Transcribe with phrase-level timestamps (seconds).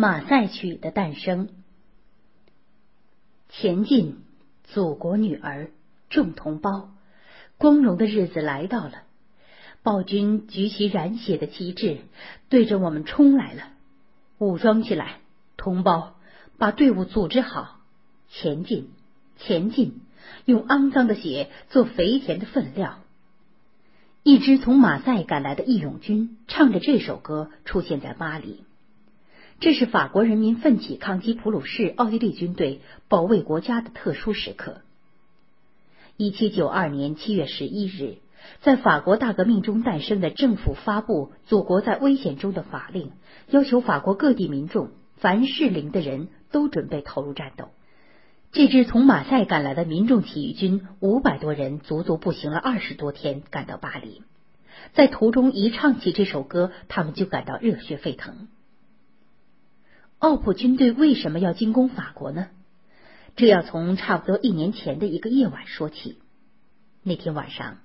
[0.00, 1.48] 马赛曲的诞生。
[3.48, 4.18] 前进，
[4.62, 5.72] 祖国女儿，
[6.08, 6.90] 众同胞，
[7.56, 9.02] 光荣的日子来到了。
[9.82, 11.98] 暴君举起染血的旗帜，
[12.48, 13.70] 对着我们冲来了。
[14.38, 15.18] 武装起来，
[15.56, 16.14] 同胞，
[16.58, 17.80] 把队伍组织好，
[18.28, 18.90] 前进，
[19.36, 20.02] 前进，
[20.44, 23.00] 用肮脏的血做肥田的分量。
[24.22, 28.62] 一支从马赛赶来的义勇军唱着这首歌出现在巴黎。
[29.60, 34.82] 这是法国人民奋起抗击普鲁士奥地利军队、保卫国家的特殊时刻。
[36.16, 38.18] 一七九二年七月十一日，
[38.60, 43.08] 在法国大革命中诞生的政府发布《祖国在危险中的法令》，
[43.48, 47.70] 要求法国各地民众凡适龄的人都准备投入战斗。
[48.52, 54.22] 这支从马赛赶来的民众起义军五百多人，足足步行了二十多天，赶到巴黎。
[54.92, 58.46] 在途中一唱起这首歌，他们就感到热血沸腾。
[60.18, 62.48] 奥普军队为什么要进攻法国呢？
[63.36, 66.18] 这要从差不多一年前的一个夜晚说起。
[67.04, 67.78] 那天晚上，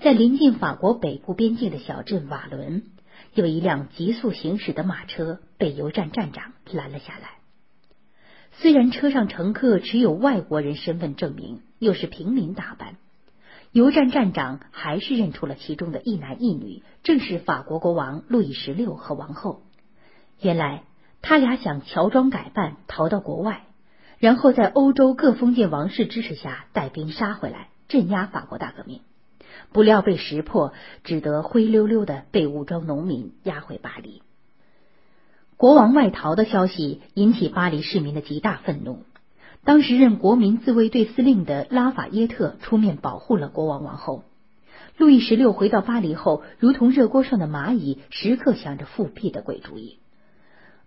[0.00, 2.84] 在临近法国北部边境的小镇瓦伦，
[3.34, 7.32] 有一辆急速行驶的马车被油站站长拦了下来。
[8.52, 12.96] 虽然车上乘客持有外国人身份证明，又是平民打扮，
[13.70, 19.60] 油站站长还是认出了其中的一男一女，正是法国国王路易十六和王后。
[20.40, 20.84] 原来。
[21.28, 23.62] 他俩想乔装改扮逃到国外，
[24.20, 29.00] 然后在欧洲各封建王室支持下带兵杀回来，镇压法国大革命。
[29.72, 34.22] 不料被识破，只得灰溜溜的被武装农民押回巴黎。
[35.56, 39.02] 国王外逃的消息引起巴黎市民的极大愤怒。
[39.64, 44.22] 当时任国民自卫队司令的拉法耶特出面保护了国王王后。
[44.96, 49.98] 路易十六回到巴黎后，如同热锅上的蚂蚁，时刻想着复辟的鬼主意。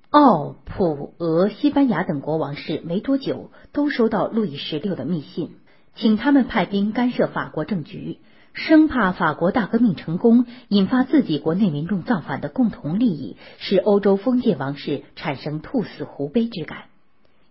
[0.10, 5.52] 奥、普、俄、西班牙等国王室没多久都收到路易十六的密信，
[5.94, 8.18] 请他们派兵干涉法国政局，
[8.54, 16.86] 生怕法国大革命成功引发自己国内民众造反的共同利益，使欧洲封建王室产生兔死狐悲之感。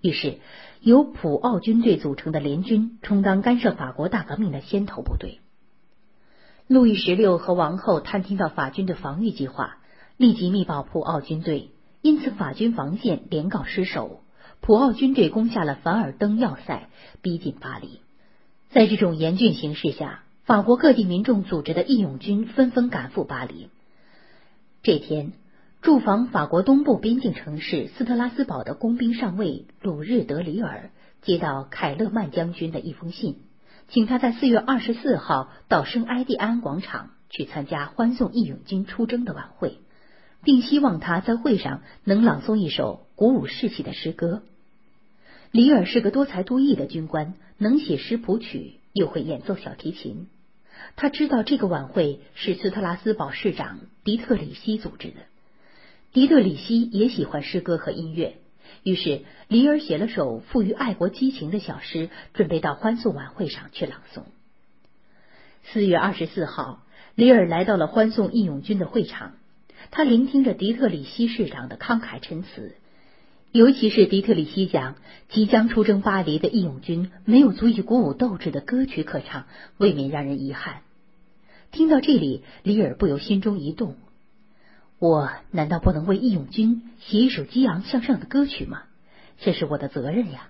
[0.01, 0.39] 于是，
[0.81, 5.39] 由普奥军队组成的联军充当干涉法国大革命的先头部队。
[6.67, 9.77] 路易十六和王后探听到法军的防御计划，
[10.17, 11.71] 立即密报普奥军队。
[12.01, 14.21] 因此，法军防线连告失守，
[14.61, 16.89] 普奥军队攻下了凡尔登要塞，
[17.23, 18.01] 逼近巴黎。
[18.71, 23.69] 在这种严峻形势下，法国各地民众组织的义勇军纷纷赶赴巴黎。
[24.83, 25.33] 这天，
[25.83, 30.91] 驻防法国东部边境城市斯特拉斯堡的工兵上尉鲁日德里尔
[31.23, 33.41] 接到凯勒曼将军的一封信，
[33.89, 39.79] 请他在四月二十四号到圣埃蒂安广场去参加欢送义勇军出征的晚会。
[40.43, 44.43] 并希望他在会上能朗诵一首鼓舞士气的诗歌。
[45.51, 50.29] 里尔是个多才多艺的军官，能写诗谱曲，又会演奏小提琴。
[50.95, 55.17] 他知道这个晚会是斯特拉斯堡市长迪特里希组织的，
[56.13, 58.37] 迪特里希也喜欢诗歌和音乐，
[58.85, 64.23] 于是里尔写了首富于爱国激情的小诗，准备到欢送晚会上去朗诵。
[65.65, 66.85] 四月二十四号，
[67.15, 69.33] 里尔来到了欢送义勇军的会场。
[69.91, 72.75] 他聆听着迪特里希市长的慷慨陈词，
[73.53, 74.97] 尤其是迪特里希讲
[75.29, 79.47] 即将出征巴黎的义勇军没有足以鼓舞斗志的歌曲可唱，
[79.79, 80.83] 未免让人遗憾。
[81.71, 83.97] 听到这里，里尔不由心中一动：
[84.99, 88.83] 我难道不能为义勇军写一首激昂向上的歌曲吗？
[89.41, 90.49] 这是我的责任呀！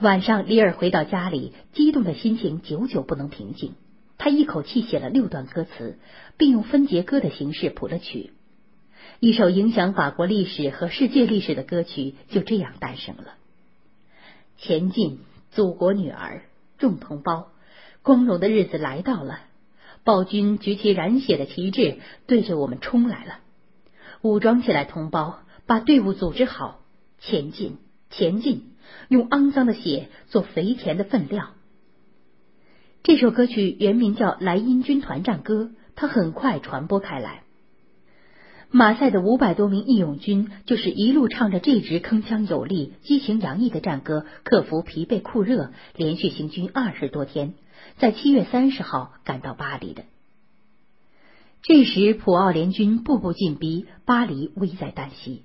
[0.00, 3.74] 晚上，里尔回到家里，激动的心情久久不能平静。
[4.22, 5.98] 他一口气写了六段歌词，
[6.36, 8.30] 并用分节歌的形式谱了曲，
[9.18, 13.34] 一首影响法国历史和世界历史的歌曲就这样诞生了。
[14.58, 15.18] 前进，
[15.50, 16.42] 祖国女儿，
[16.78, 17.48] 众同胞，
[18.02, 19.40] 光荣的日子来到了。
[20.04, 21.96] 暴君举起染血的旗帜，
[22.28, 23.40] 对着我们冲来了。
[24.20, 26.78] 武装起来，同胞，把队伍组织好，
[27.18, 28.70] 前进，前进，
[29.08, 31.54] 用肮脏的血做肥田的分料。
[33.02, 35.64] 这首歌曲原名叫《莱茵军团战歌》，
[35.96, 37.42] 它很快传播开来。
[38.70, 47.54] 马赛的五百多名义勇军就是一路唱着这支铿锵有力、激情洋溢的战歌，克服疲惫酷热，连续行军二十多天，
[47.98, 50.04] 在七月三十号赶到巴黎的。
[51.62, 55.42] 这时，普奥联军步步进逼，巴黎危在旦夕。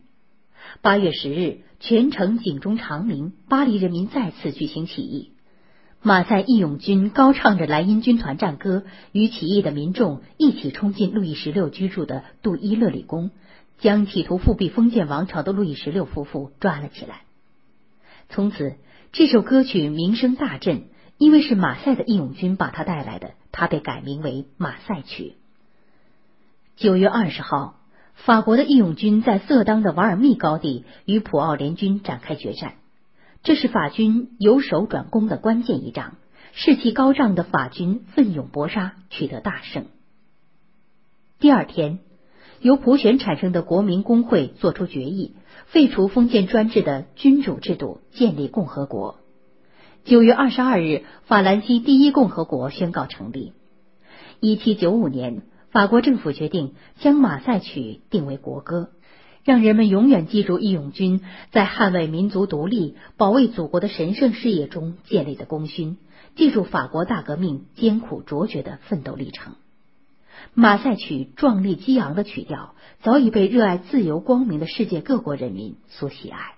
[0.83, 5.31] 八月十日，全城警钟长鸣，巴黎人民再次举行起义。
[6.01, 13.31] 马赛义勇军高唱着莱茵军团战歌，与起义的民众一起冲进路易十六居住的杜伊勒里宫，
[13.79, 17.21] 将企图复辟封建王朝的路易十六夫妇抓了起来。
[18.29, 18.75] 从此，
[19.11, 20.83] 这首歌曲名声大振，
[21.17, 25.23] 因为是马赛的义勇军把它带来的，它被改名为《马赛曲》。
[26.75, 27.79] 九月二十号，
[28.13, 32.75] 法国的义勇军在色当的瓦尔密高地与普奥联军展开决战，
[33.43, 36.15] 这是法军由守转攻的关键一仗。
[36.53, 39.85] 士气高涨的法军奋勇搏杀，取得大胜。
[41.39, 41.99] 第二天，
[42.61, 45.35] 由普选产生的国民工会作出决议，
[45.67, 49.19] 废除封建专制的君主制度，建立共和国。
[50.03, 53.53] 九月二十二日，法兰西第一共和国宣告成立。
[54.39, 58.89] 一七九五年，法国政府决定将《马赛曲》定为国歌，
[59.47, 61.21] 让人们永远记住义勇军
[61.51, 65.95] 在捍卫民族独立、保卫祖国的神圣事业中建立的功勋。
[66.35, 69.53] 记住法国大革命艰苦卓绝的奋斗历程，
[70.53, 76.56] 《马赛曲》壮丽激昂的曲调早已被热爱自由光明的世界各国人民所喜爱。